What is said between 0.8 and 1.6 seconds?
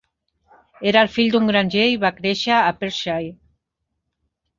Era el fill d'un